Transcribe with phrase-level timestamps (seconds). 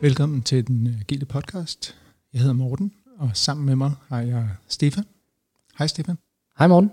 [0.00, 1.96] Velkommen til den agile podcast.
[2.32, 5.04] Jeg hedder Morten, og sammen med mig har jeg Stefan.
[5.78, 6.18] Hej Stefan.
[6.58, 6.90] Hej Morten.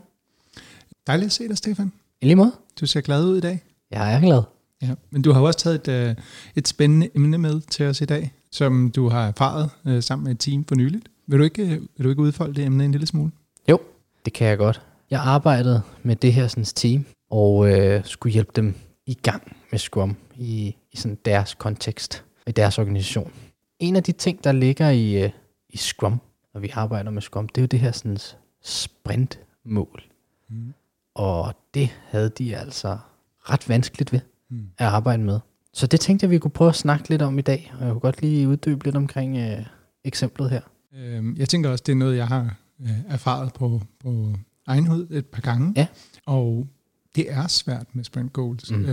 [1.07, 1.91] Dejligt at se dig, Stefan.
[2.21, 2.51] I lige måde.
[2.79, 3.63] Du ser glad ud i dag.
[3.91, 4.41] Jeg er glad.
[4.81, 6.23] Ja, men du har jo også taget et, uh,
[6.55, 10.31] et spændende emne med til os i dag, som du har erfaret uh, sammen med
[10.31, 11.09] et team for nyligt.
[11.27, 11.65] Vil du ikke,
[11.97, 13.31] vil du ikke udfolde det emne en lille smule?
[13.69, 13.79] Jo,
[14.25, 14.81] det kan jeg godt.
[15.11, 18.75] Jeg arbejdede med det her sådan, team, og øh, skulle hjælpe dem
[19.05, 23.31] i gang med Scrum i, i sådan deres kontekst, i deres organisation.
[23.79, 25.29] En af de ting, der ligger i, øh,
[25.69, 26.21] i Scrum,
[26.53, 28.17] når vi arbejder med Scrum, det er jo det her sådan,
[28.61, 30.03] sprintmål.
[30.49, 30.73] Mm.
[31.15, 32.97] Og det havde de altså
[33.49, 34.19] ret vanskeligt ved
[34.49, 34.69] mm.
[34.77, 35.39] at arbejde med.
[35.73, 37.91] Så det tænkte jeg, vi kunne prøve at snakke lidt om i dag, og jeg
[37.91, 39.65] kunne godt lige uddybe lidt omkring øh,
[40.03, 40.61] eksemplet her.
[40.95, 44.33] Øhm, jeg tænker også, det er noget, jeg har øh, erfaret på, på
[44.67, 45.73] egen hud et par gange.
[45.75, 45.87] Ja.
[46.25, 46.67] Og
[47.15, 48.85] det er svært med sprint goals, mm.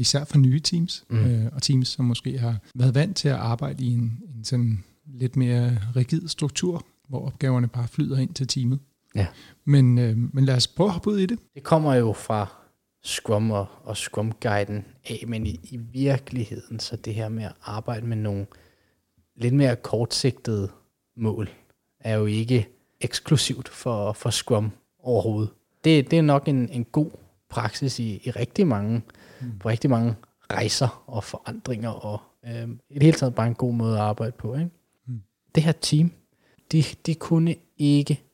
[0.00, 1.18] Især for nye teams, mm.
[1.18, 4.84] øh, og teams, som måske har været vant til at arbejde i en, en sådan
[5.06, 8.78] lidt mere rigid struktur, hvor opgaverne bare flyder ind til teamet.
[9.14, 9.26] Ja.
[9.64, 11.38] Men, øh, men lad os prøve at hoppe ud i det.
[11.54, 12.46] Det kommer jo fra
[13.04, 18.06] Scrum og, og Scrum-guiden af, men i, i virkeligheden, så det her med at arbejde
[18.06, 18.46] med nogle
[19.36, 20.70] lidt mere kortsigtede
[21.16, 21.50] mål,
[22.00, 22.68] er jo ikke
[23.00, 24.70] eksklusivt for, for Scrum
[25.02, 25.50] overhovedet.
[25.84, 27.10] Det, det er nok en, en god
[27.50, 29.02] praksis i, i rigtig mange.
[29.60, 30.14] På rigtig mange
[30.52, 34.32] rejser og forandringer, og øh, i det hele taget bare en god måde at arbejde
[34.32, 34.54] på.
[34.54, 34.70] Ikke?
[35.06, 35.22] Mm.
[35.54, 36.12] Det her team,
[36.72, 38.24] de, de kunne ikke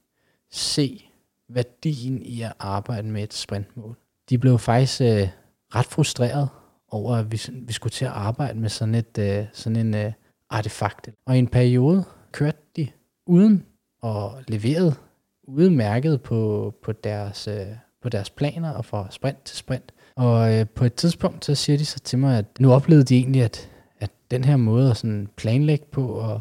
[0.50, 1.10] se
[1.48, 3.96] værdien i at arbejde med et sprintmål.
[4.30, 5.28] De blev faktisk øh,
[5.74, 6.48] ret frustreret
[6.88, 10.12] over, at vi, vi skulle til at arbejde med sådan, et, øh, sådan en øh,
[10.50, 11.08] artefakt.
[11.26, 12.88] Og i en periode kørte de
[13.26, 13.66] uden
[14.02, 14.94] og leverede
[15.42, 17.66] udmærket på, på, deres, øh,
[18.02, 19.92] på deres planer og fra sprint til sprint.
[20.16, 23.16] Og øh, på et tidspunkt, så siger de så til mig, at nu oplevede de
[23.16, 26.40] egentlig, at, at den her måde at sådan planlægge på og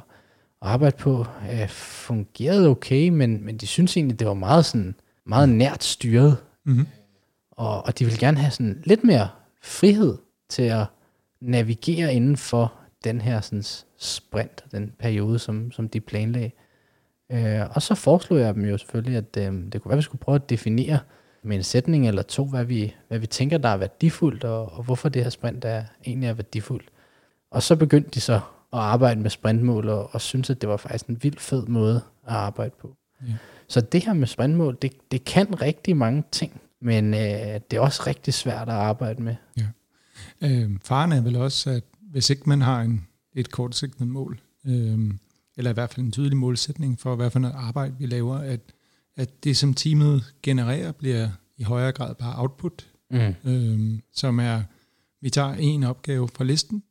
[0.61, 5.49] arbejde på øh, fungerede okay, men, men de synes egentlig, det var meget, sådan, meget
[5.49, 6.37] nært styret.
[6.65, 6.87] Mm-hmm.
[7.51, 9.27] Og, og de vil gerne have sådan lidt mere
[9.63, 10.17] frihed
[10.49, 10.85] til at
[11.41, 13.63] navigere inden for den her sådan,
[13.97, 16.51] sprint, den periode, som, som de planlagde.
[17.31, 20.01] Øh, og så foreslog jeg dem jo selvfølgelig, at øh, det kunne være, at vi
[20.01, 20.99] skulle prøve at definere
[21.45, 24.83] med en sætning eller to, hvad vi, hvad vi tænker, der er værdifuldt, og, og
[24.83, 26.89] hvorfor det her sprint er, egentlig er værdifuldt.
[27.51, 28.35] Og så begyndte de så
[28.73, 32.01] at arbejde med sprintmål, og, og synes at det var faktisk en vild fed måde
[32.27, 32.95] at arbejde på.
[33.27, 33.33] Ja.
[33.67, 37.79] Så det her med sprintmål, det, det kan rigtig mange ting, men øh, det er
[37.79, 39.35] også rigtig svært at arbejde med.
[39.57, 39.67] Ja.
[40.41, 44.99] Øh, faren er vel også, at hvis ikke man har en, et kortsigtet mål, øh,
[45.57, 48.59] eller i hvert fald en tydelig målsætning for, hvad for noget arbejde vi laver, at,
[49.17, 53.33] at det, som teamet genererer, bliver i højere grad bare output, mm.
[53.45, 54.61] øhm, som er,
[55.21, 56.83] vi tager en opgave fra listen,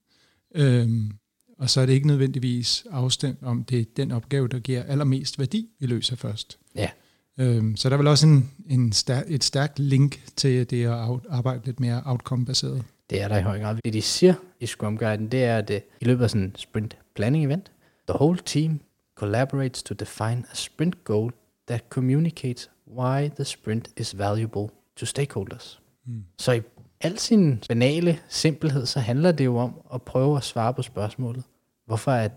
[0.54, 1.12] øhm,
[1.58, 5.38] og så er det ikke nødvendigvis afstemt om, det er den opgave, der giver allermest
[5.38, 6.58] værdi, vi løser først.
[6.74, 6.90] Ja.
[7.38, 11.20] Øhm, så der er vel også en, en stær, et stærkt link til det at
[11.28, 12.84] arbejde lidt mere outcome-baseret.
[13.10, 13.76] Det er der i høj grad.
[13.84, 15.70] Det de siger i Scrum Guiden, det er, at
[16.00, 17.72] i løbet af sådan en sprint planning event,
[18.08, 18.80] The whole team
[19.14, 21.32] collaborates to define a sprint goal
[21.68, 25.80] that communicates why the sprint is valuable to stakeholders.
[26.06, 26.24] Mm.
[26.38, 26.62] Så i
[27.00, 31.44] al sin banale simpelhed, så handler det jo om at prøve at svare på spørgsmålet.
[31.86, 32.28] Hvorfor er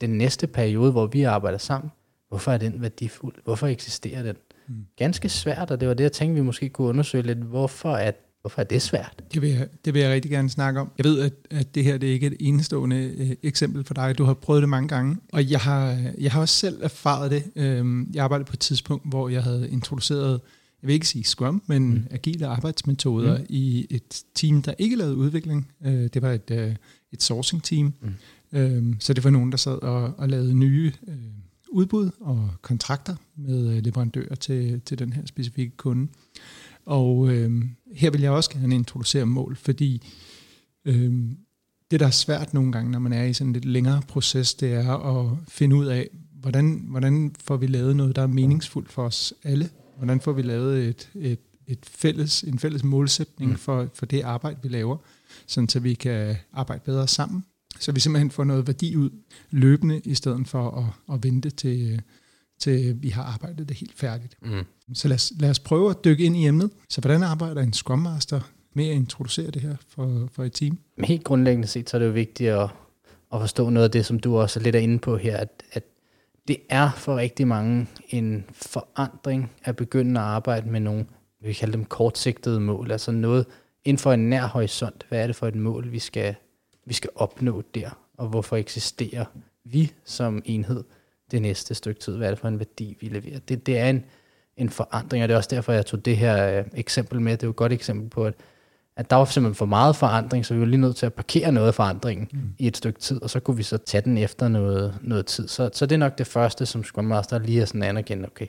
[0.00, 1.90] den næste periode, hvor vi arbejder sammen,
[2.28, 3.34] hvorfor er den værdifuld?
[3.44, 4.36] Hvorfor eksisterer den?
[4.68, 4.86] Mm.
[4.96, 8.25] Ganske svært, og det var det, jeg tænkte, vi måske kunne undersøge lidt, hvorfor at
[8.46, 9.22] Hvorfor er det svært?
[9.34, 10.90] Det vil jeg, det vil jeg rigtig gerne snakke om.
[10.98, 14.18] Jeg ved, at, at det her det er ikke et enestående øh, eksempel for dig.
[14.18, 17.44] Du har prøvet det mange gange, og jeg har, jeg har også selv erfaret det.
[17.56, 20.40] Øhm, jeg arbejdede på et tidspunkt, hvor jeg havde introduceret,
[20.82, 22.06] jeg vil ikke sige Scrum, men mm.
[22.10, 23.46] agile arbejdsmetoder mm.
[23.48, 25.72] i et team, der ikke lavede udvikling.
[25.84, 26.74] Øh, det var et, øh,
[27.12, 27.94] et sourcing team.
[28.00, 28.58] Mm.
[28.58, 31.14] Øhm, så det var nogen, der sad og, og lavede nye øh,
[31.68, 36.08] udbud og kontrakter med øh, leverandører til, til den her specifikke kunde.
[36.86, 40.08] Og øh, her vil jeg også gerne introducere mål, fordi
[40.84, 41.12] øh,
[41.90, 44.54] det, der er svært nogle gange, når man er i sådan en lidt længere proces,
[44.54, 48.92] det er at finde ud af, hvordan, hvordan får vi lavet noget, der er meningsfuldt
[48.92, 49.70] for os alle?
[49.96, 53.56] Hvordan får vi lavet et, et, et fælles, en fælles målsætning mm.
[53.56, 54.96] for, for det arbejde, vi laver,
[55.46, 57.44] sådan så vi kan arbejde bedre sammen?
[57.80, 59.10] Så vi simpelthen får noget værdi ud
[59.50, 62.02] løbende, i stedet for at, at vente til,
[62.58, 64.36] til vi har arbejdet det helt færdigt.
[64.42, 64.64] Mm.
[64.94, 66.70] Så lad os, lad os prøve at dykke ind i emnet.
[66.88, 68.40] Så hvordan arbejder en Scrum Master
[68.74, 70.78] med at introducere det her for, for et team?
[71.04, 72.68] Helt grundlæggende set, så er det jo vigtigt at,
[73.32, 75.62] at forstå noget af det, som du også er lidt er inde på her, at,
[75.72, 75.84] at
[76.48, 81.06] det er for rigtig mange en forandring at begynde at arbejde med nogle,
[81.42, 83.46] vi kalder dem kortsigtede mål, altså noget
[83.84, 85.06] inden for en nær horisont.
[85.08, 86.34] Hvad er det for et mål, vi skal,
[86.86, 87.90] vi skal opnå der?
[88.16, 89.24] og hvorfor eksisterer
[89.64, 90.84] vi som enhed
[91.30, 92.16] det næste stykke tid?
[92.16, 93.38] Hvad er det for en værdi, vi leverer?
[93.38, 94.04] Det, det er en,
[94.56, 97.32] en forandring, og det er også derfor, jeg tog det her øh, eksempel med.
[97.32, 98.34] Det er jo et godt eksempel på, at,
[98.96, 101.52] at der var simpelthen for meget forandring, så vi var lige nødt til at parkere
[101.52, 102.40] noget af forandringen mm.
[102.58, 105.48] i et stykke tid, og så kunne vi så tage den efter noget, noget tid.
[105.48, 108.46] Så, så det er nok det første, som Scrum Master lige er sådan anerkendt, okay,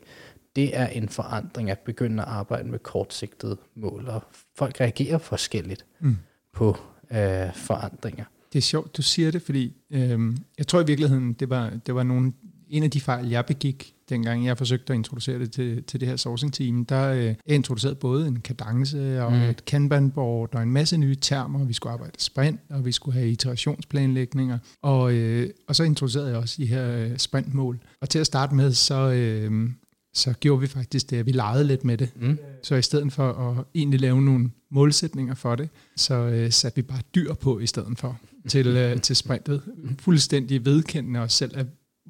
[0.56, 4.24] det er en forandring at begynde at arbejde med kortsigtede mål, og
[4.56, 6.18] folk reagerer forskelligt mm.
[6.54, 6.78] på
[7.12, 8.26] øh, forandringer.
[8.54, 10.20] Det er sjovt, du siger det, fordi øh,
[10.58, 12.34] jeg tror i virkeligheden, det var, det var nogle,
[12.70, 16.08] en af de fejl, jeg begik, dengang jeg forsøgte at introducere det til, til det
[16.08, 19.42] her sourcing team, der øh, jeg introduceret både en kadence og mm.
[19.42, 21.66] et Kanban-board og en masse nye termer.
[21.66, 24.58] Vi skulle arbejde sprint, og vi skulle have iterationsplanlægninger.
[24.82, 27.80] Og, øh, og så introducerede jeg også de her øh, sprintmål.
[28.02, 29.70] Og til at starte med, så, øh,
[30.14, 32.10] så gjorde vi faktisk det, at vi legede lidt med det.
[32.16, 32.38] Mm.
[32.64, 36.82] Så i stedet for at egentlig lave nogle målsætninger for det, så øh, satte vi
[36.82, 39.62] bare dyr på i stedet for til, øh, til sprintet.
[40.00, 41.66] Fuldstændig vedkendende os selv, at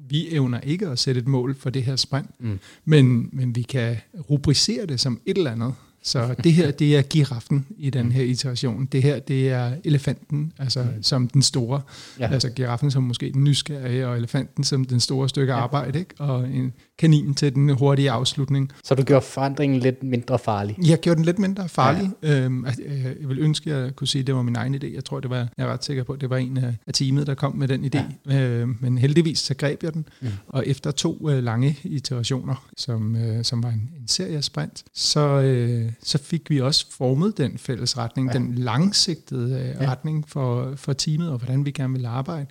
[0.08, 2.58] vi evner ikke at sætte et mål for det her sprint, mm.
[2.84, 3.96] men, men vi kan
[4.30, 8.22] rubricere det som et eller andet, så det her, det er giraffen i den her
[8.22, 8.88] iteration.
[8.92, 11.02] Det her, det er elefanten, altså mm.
[11.02, 11.80] som den store.
[12.20, 12.32] Ja.
[12.32, 15.58] Altså giraffen som måske den nysgerrige, og elefanten som den store stykke ja.
[15.58, 16.14] arbejde, ikke?
[16.18, 18.72] og en kanin til den hurtige afslutning.
[18.84, 20.76] Så du gjorde forandringen lidt mindre farlig?
[20.86, 22.10] Jeg gjorde den lidt mindre farlig.
[22.22, 22.40] Ja.
[22.40, 24.94] Øhm, øh, jeg vil ønske, at jeg kunne sige, at det var min egen idé.
[24.94, 27.26] Jeg tror, det var, jeg er ret sikker på, at det var en af teamet,
[27.26, 28.02] der kom med den idé.
[28.30, 28.40] Ja.
[28.40, 30.28] Øh, men heldigvis så greb jeg den, mm.
[30.48, 35.20] og efter to øh, lange iterationer, som, øh, som var en, en serie sprint, så,
[35.20, 38.38] øh, så fik vi også formet den fælles retning, ja.
[38.38, 39.90] den langsigtede øh, ja.
[39.90, 42.46] retning for, for teamet, og hvordan vi gerne vil arbejde.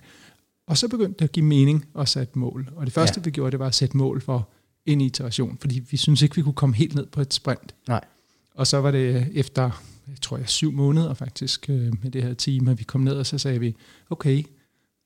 [0.68, 2.68] Og så begyndte det at give mening at sætte mål.
[2.76, 3.24] Og det første, ja.
[3.24, 4.48] vi gjorde, det var at sætte mål for
[4.86, 7.74] en iteration, fordi vi synes ikke, vi kunne komme helt ned på et sprint.
[7.88, 8.04] Nej.
[8.54, 9.62] Og så var det efter,
[10.08, 13.12] jeg tror jeg, syv måneder faktisk øh, med det her team, at vi kom ned,
[13.12, 13.76] og så sagde vi,
[14.10, 14.44] okay,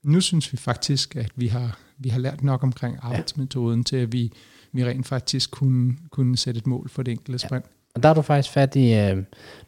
[0.05, 3.85] nu synes vi faktisk, at vi har, vi har lært nok omkring arbejdsmetoden ja.
[3.85, 4.33] til, at vi,
[4.73, 7.65] vi rent faktisk kunne, kunne sætte et mål for det enkelte sprint.
[7.65, 7.71] Ja.
[7.95, 9.17] Og der er du faktisk fat i, øh,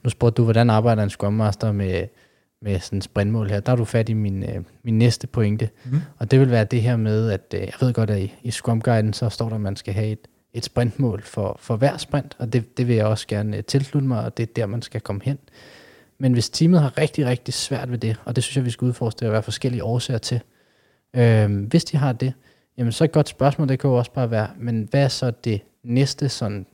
[0.05, 2.07] nu spurgte du, hvordan arbejder en Scrum Master med,
[2.65, 5.71] med sådan et sprintmål her, der er du fat i min, øh, min næste pointe.
[5.85, 6.01] Mm.
[6.19, 8.51] Og det vil være det her med, at øh, jeg ved godt, at i, i
[8.51, 11.97] Scrum Guiden, så står der, at man skal have et, et sprintmål for, for hver
[11.97, 14.67] sprint, og det, det vil jeg også gerne øh, tilslutte mig, og det er der,
[14.67, 15.39] man skal komme hen.
[16.19, 18.87] Men hvis teamet har rigtig, rigtig svært ved det, og det synes jeg, vi skal
[18.87, 20.41] udforske, at være forskellige årsager til,
[21.17, 22.33] øh, hvis de har det,
[22.79, 25.31] jamen så et godt spørgsmål, det kan jo også bare være, men hvad er så
[25.31, 26.67] det næste sådan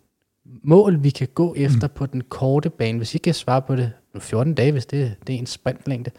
[0.65, 1.95] mål, vi kan gå efter mm.
[1.95, 2.99] på den korte bane?
[2.99, 6.11] Hvis I kan svare på det 14 dage, hvis det, det er en sprintlængde.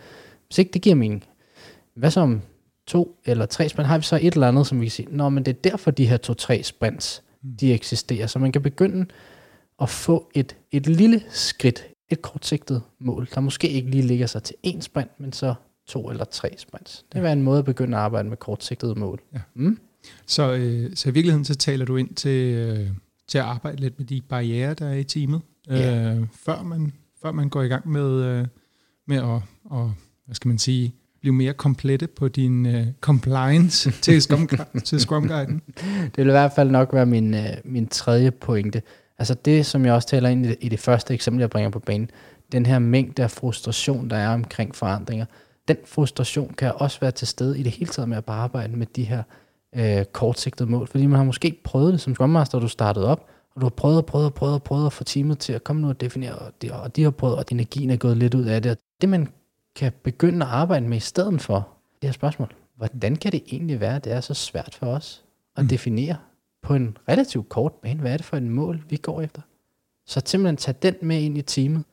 [0.48, 1.24] Hvis ikke det giver mening,
[1.96, 2.42] hvad så om
[2.88, 3.88] to eller tre sprint?
[3.88, 5.92] Har vi så et eller andet, som vi kan sige, nå, men det er derfor
[5.92, 7.56] de her to-tre sprints, mm.
[7.56, 8.28] de eksisterer.
[8.28, 9.06] Så man kan begynde
[9.82, 14.44] at få et, et lille skridt, et kortsigtet mål, der måske ikke lige ligger sig
[14.44, 15.54] til én sprint, men så
[15.88, 16.98] to eller tre sprints.
[16.98, 19.22] Det vil være en måde at begynde at arbejde med kortsigtede mål.
[19.34, 19.40] Ja.
[19.54, 19.80] Mm?
[20.26, 22.90] Så, øh, så i virkeligheden så taler du ind til, øh,
[23.28, 26.16] til at arbejde lidt med de barriere, der er i teamet, ja.
[26.16, 28.48] øh, før man før man går i gang med, øh,
[29.08, 29.94] med at, og,
[30.26, 34.50] hvad skal man sige, blive mere komplette på din uh, compliance til, Scrum,
[34.84, 35.62] til Scrum Guiden?
[36.06, 38.82] Det vil i hvert fald nok være min, uh, min tredje pointe.
[39.20, 41.80] Altså det, som jeg også taler ind i, i det første eksempel, jeg bringer på
[41.80, 42.10] banen,
[42.52, 45.26] den her mængde af frustration, der er omkring forandringer,
[45.68, 48.78] den frustration kan også være til stede i det hele taget med at bare arbejde
[48.78, 49.24] med de her
[49.80, 53.28] uh, kortsigtede mål, fordi man har måske prøvet det som Scrum Master, du startede op,
[53.56, 55.64] og du har prøvet og prøvet og prøvet og prøvet at få teamet til at
[55.64, 58.34] komme nu og definere, og de, og de har prøvet, og energien er gået lidt
[58.34, 58.72] ud af det.
[58.72, 59.28] Og det, man
[59.76, 61.68] kan begynde at arbejde med i stedet for
[62.02, 65.24] det her spørgsmål, hvordan kan det egentlig være, at det er så svært for os
[65.56, 65.70] at mm.
[65.70, 66.18] definere
[66.62, 69.42] på en relativt kort bane, hvad er det for en mål, vi går efter?
[70.06, 71.84] Så simpelthen tage den med ind i teamet,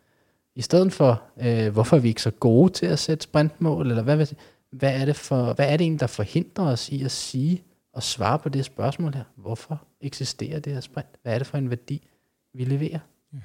[0.55, 4.03] i stedet for, øh, hvorfor er vi ikke så gode til at sætte sprintmål, eller
[4.03, 4.27] hvad,
[4.71, 7.63] hvad, er det for, hvad er det egentlig, der forhindrer os i at sige
[7.99, 11.09] og svare på det spørgsmål her, hvorfor eksisterer det her sprint?
[11.23, 12.09] Hvad er det for en værdi,
[12.55, 12.99] vi leverer?
[13.33, 13.39] Ja.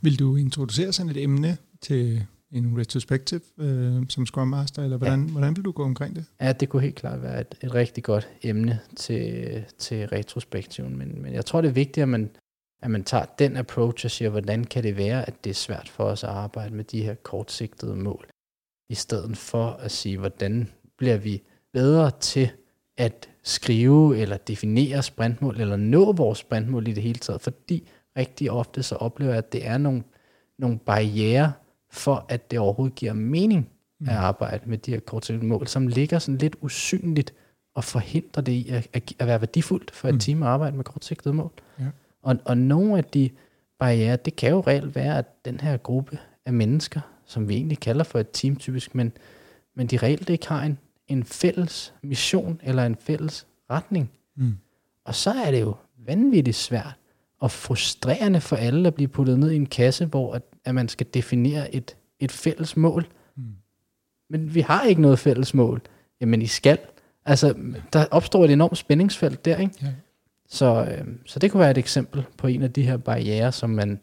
[0.00, 5.24] Vil du introducere sådan et emne til en retrospective øh, som Scrum Master, eller hvordan,
[5.24, 5.32] ja.
[5.32, 6.24] hvordan vil du gå omkring det?
[6.40, 11.22] Ja, det kunne helt klart være et, et rigtig godt emne til, til retrospektiven, men,
[11.22, 12.30] men jeg tror, det er vigtigt, at man,
[12.82, 15.88] at man tager den approach og siger, hvordan kan det være, at det er svært
[15.88, 18.28] for os at arbejde med de her kortsigtede mål,
[18.90, 21.42] i stedet for at sige, hvordan bliver vi
[21.72, 22.50] bedre til
[22.96, 28.50] at skrive eller definere sprintmål, eller nå vores sprintmål i det hele taget, fordi rigtig
[28.50, 30.02] ofte så oplever jeg, at det er nogle,
[30.58, 31.52] nogle barriere
[31.90, 34.08] for, at det overhovedet giver mening at mm.
[34.16, 37.34] arbejde med de her kortsigtede mål, som ligger sådan lidt usynligt
[37.74, 40.20] og forhindrer det i at, at, at være værdifuldt for et mm.
[40.20, 41.52] team at arbejde med kortsigtede mål.
[41.80, 41.84] Ja.
[42.22, 43.30] Og, og nogle af de
[43.78, 47.80] barriere, det kan jo reelt være, at den her gruppe af mennesker, som vi egentlig
[47.80, 49.12] kalder for et team typisk, men,
[49.76, 50.78] men de reelt ikke har en,
[51.08, 54.10] en fælles mission eller en fælles retning.
[54.36, 54.56] Mm.
[55.04, 56.94] Og så er det jo vanvittigt svært
[57.40, 60.88] og frustrerende for alle at blive puttet ned i en kasse, hvor at, at man
[60.88, 63.06] skal definere et, et fælles mål.
[63.36, 63.42] Mm.
[64.30, 65.82] Men vi har ikke noget fælles mål.
[66.20, 66.78] Jamen, I skal.
[67.24, 67.54] Altså,
[67.92, 69.74] der opstår et enormt spændingsfelt der, ikke?
[69.82, 69.92] Ja.
[70.48, 73.70] Så, øh, så det kunne være et eksempel på en af de her barriere, som
[73.70, 74.00] man,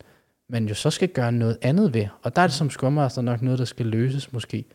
[0.50, 2.08] man jo så skal gøre noget andet ved.
[2.24, 4.66] Og der er det som Scrum Master nok noget, der skal løses måske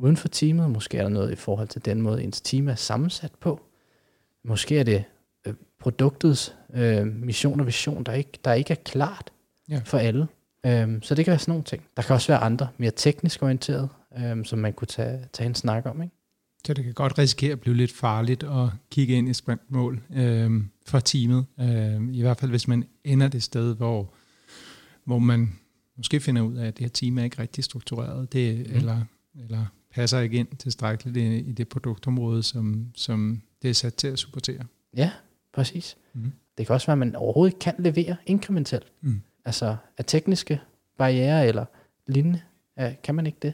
[0.00, 0.70] uden for teamet.
[0.70, 3.60] Måske er der noget i forhold til den måde, ens team er sammensat på.
[4.44, 5.04] Måske er det
[5.46, 9.30] øh, produktets øh, mission og vision, der ikke, der ikke er klart
[9.68, 9.80] Ja.
[9.84, 10.26] for alle.
[10.66, 11.82] Øhm, så det kan være sådan nogle ting.
[11.96, 13.88] Der kan også være andre, mere teknisk orienteret,
[14.18, 16.02] øhm, som man kunne tage, tage en snak om.
[16.02, 16.14] Ikke?
[16.66, 20.50] Så det kan godt risikere at blive lidt farligt at kigge ind i sprintmål øh,
[20.86, 21.46] for teamet.
[21.60, 24.12] Øh, I hvert fald hvis man ender det sted, hvor,
[25.04, 25.58] hvor man
[25.96, 28.70] måske finder ud af, at det her team er ikke rigtig struktureret, det, Mm.
[28.72, 28.76] mm.
[28.76, 29.00] eller,
[29.34, 34.08] eller passer ikke ind tilstrækkeligt i, i det produktområde, som, som det er sat til
[34.08, 34.62] at supportere.
[34.96, 35.10] Ja,
[35.52, 35.96] præcis.
[36.14, 36.32] Mm.
[36.58, 38.86] Det kan også være, at man overhovedet kan levere inkrementelt.
[39.00, 39.20] Mm.
[39.44, 40.60] Altså af tekniske
[40.98, 41.64] barriere eller
[42.06, 42.40] lignende,
[43.04, 43.52] kan man ikke det?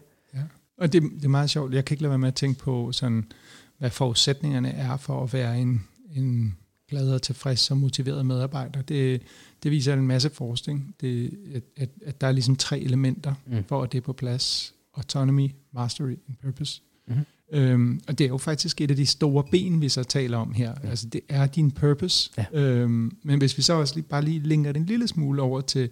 [0.79, 1.75] Og det, det er meget sjovt.
[1.75, 3.33] Jeg kan ikke lade være med at tænke på, sådan,
[3.79, 6.57] hvad forudsætningerne er for at være en, en
[6.89, 8.83] glad og tilfreds og motiveret medarbejder.
[8.83, 9.23] Det,
[9.63, 13.65] det viser en masse forskning, det, at, at, at der er ligesom tre elementer, Mm.
[13.65, 14.75] for at det er på plads.
[14.97, 16.83] Autonomy, mastery and purpose.
[17.09, 17.19] Mhm.
[17.53, 20.53] Øhm, og det er jo faktisk et af de store ben, vi så taler om
[20.53, 20.75] her.
[20.85, 20.89] Ja.
[20.89, 22.31] Altså det er din purpose.
[22.39, 22.47] Ja.
[22.61, 25.61] Øhm, men hvis vi så også lige, bare lige linker den en lille smule over
[25.61, 25.91] til,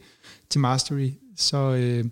[0.50, 2.04] til mastery, så, øh,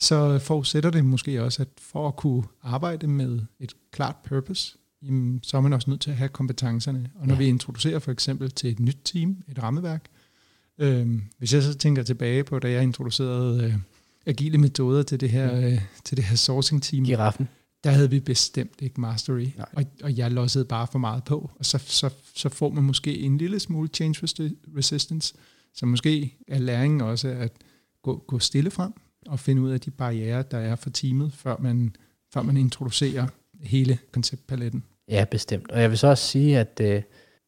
[0.00, 5.40] så forudsætter det måske også, at for at kunne arbejde med et klart purpose, jamen,
[5.42, 7.10] så er man også nødt til at have kompetencerne.
[7.14, 7.38] Og når Ja.
[7.38, 10.04] vi introducerer for eksempel til et nyt team, et rammeværk,
[10.78, 13.74] øhm, hvis jeg så tænker tilbage på, da jeg introducerede øh,
[14.26, 15.64] agile metoder til det her, Mm.
[15.64, 17.48] øh, til det her sourcing team, Giraffen.
[17.84, 19.66] der havde vi bestemt ikke mastery, Nej.
[19.72, 21.50] og, og jeg lossede bare for meget på.
[21.58, 25.34] Og så, så, så får man måske en lille smule change resi- resistance,
[25.74, 27.52] så måske er læringen også at
[28.02, 28.92] gå, gå stille frem
[29.26, 31.96] og finde ud af de barriere, der er for teamet, før man,
[32.34, 33.26] før man introducerer
[33.60, 34.84] hele konceptpaletten.
[35.08, 35.70] Ja, bestemt.
[35.70, 37.02] Og jeg vil så også sige, at, øh,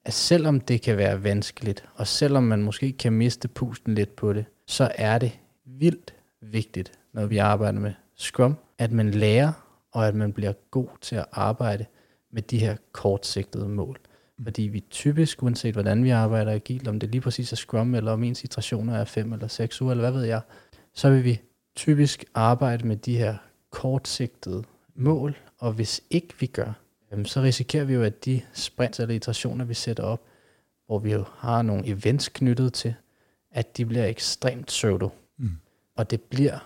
[0.05, 4.33] at selvom det kan være vanskeligt, og selvom man måske kan miste pusten lidt på
[4.33, 5.33] det, så er det
[5.67, 6.15] vildt
[6.53, 9.53] vigtigt, når vi arbejder med Scrum, at man lærer,
[9.93, 11.85] og at man bliver god til at arbejde
[12.33, 13.99] med de her kortsigtede mål.
[14.43, 18.13] Fordi vi typisk, uanset hvordan vi arbejder agilt, om det lige præcis er Scrum, eller
[18.13, 20.41] om ens iterationer er fem eller seks uger, eller hvad ved jeg,
[20.93, 21.41] så vil vi
[21.77, 23.37] typisk arbejde med de her
[23.71, 26.73] kortsigtede mål, og hvis ikke vi gør,
[27.13, 30.23] øhm, så risikerer vi jo, at de sprints eller iterationer, vi sætter op,
[30.87, 32.95] hvor vi jo har nogle events knyttet til,
[33.51, 35.09] at de bliver ekstremt pseudo.
[35.39, 35.57] Mm.
[35.97, 36.59] Og det bliver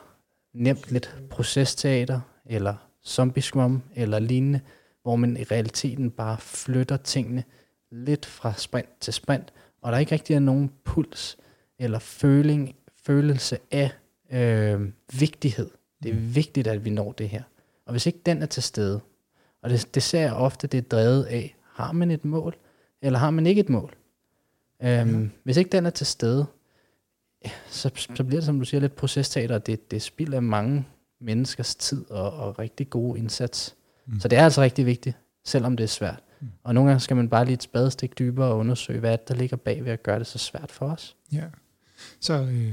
[0.54, 2.74] nemt lidt procesteater, eller
[3.06, 4.60] zombie scrum, eller lignende,
[5.02, 7.44] hvor man i realiteten bare flytter tingene
[7.90, 11.36] lidt fra sprint til sprint, og der ikke rigtig er nogen puls
[11.78, 13.90] eller føling, følelse af
[14.30, 14.88] øh,
[15.20, 15.70] vigtighed.
[16.02, 17.42] Det er vigtigt, at vi når det her.
[17.86, 19.00] Og hvis ikke den er til stede,
[19.62, 22.56] og det, det ser jeg ofte, det er drevet af, har man et mål,
[23.02, 23.94] eller har man ikke et mål?
[24.82, 25.28] Øhm, Ja.
[25.42, 26.46] Hvis ikke den er til stede,
[27.68, 30.86] så, så bliver det, som du siger, lidt procesteater, det, det spilder mange
[31.20, 33.74] menneskers tid og, og rigtig god indsats.
[34.06, 34.12] Mm.
[34.14, 34.20] Mm.
[34.20, 36.22] Så det er altså rigtig vigtigt, selvom det er svært.
[36.40, 36.46] Mm.
[36.46, 36.52] Mm.
[36.62, 39.34] Og nogle gange skal man bare lige et spadestik dybere og undersøge, hvad er der
[39.34, 41.16] ligger bag ved at gøre det så svært for os.
[41.32, 41.44] Ja.
[42.20, 42.72] Så, øh,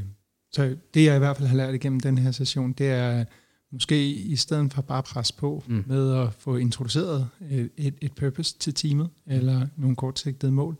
[0.52, 3.26] så det, jeg i hvert fald har lært igennem den her session, det er
[3.72, 5.76] måske i stedet for bare at presse på Mm.
[5.76, 5.84] mm.
[5.88, 10.78] med at få introduceret et, et, et purpose til teamet, eller nogle kortsigtede mål,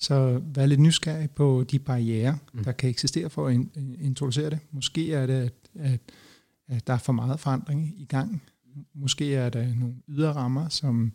[0.00, 2.64] så vær lidt nysgerrig på de barriere, Mm.
[2.64, 4.58] der kan eksistere for at in, introducere det.
[4.70, 6.00] Måske er det, at, at,
[6.68, 8.42] at der er for meget forandring i gang.
[8.94, 11.12] Måske er der nogle ydre rammer, som,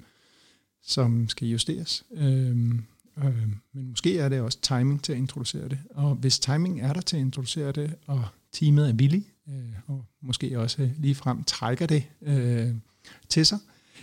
[0.84, 2.04] som skal justeres.
[2.14, 2.84] Øhm,
[3.18, 5.80] øh, men måske er det også timing til at introducere det.
[5.90, 9.54] Og hvis timing er der til at introducere det, og teamet er villig, øh,
[9.88, 12.70] og måske også lige frem trækker det øh,
[13.30, 13.60] til sig,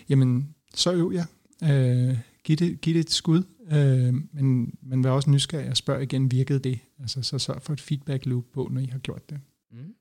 [0.08, 1.26] jamen så øv jeg.
[1.62, 6.02] Øh, giv, det, giv det et skud, øh, men man vil også nysgerrig og spørge
[6.02, 6.78] igen, virkede det?
[7.00, 9.40] Altså så sørg for et feedback loop på, når I har gjort det.
[9.72, 9.94] Mm.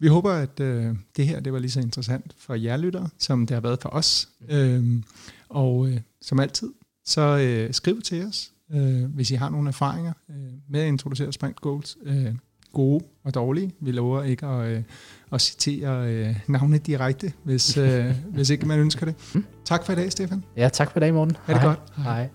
[0.00, 3.46] Vi håber, at øh, det her det var lige så interessant for jer lyttere, som
[3.46, 4.28] det har været for os.
[4.48, 5.04] Øhm,
[5.48, 6.72] og øh, som altid,
[7.04, 11.32] så øh, skriv til os, øh, hvis I har nogle erfaringer øh, med at introducere
[11.32, 11.98] sprint goals.
[12.02, 12.34] Øh,
[12.72, 13.72] gode og dårlige.
[13.80, 14.82] Vi lover ikke at, øh,
[15.32, 19.14] at citere øh, navne direkte, hvis, øh, hvis ikke man ønsker det.
[19.64, 20.44] Tak for i dag, Stefan.
[20.56, 21.36] Ja, tak for i dag, Morten.
[21.44, 21.68] Ha' det Hej.
[21.68, 21.80] godt.
[21.96, 22.28] Hej.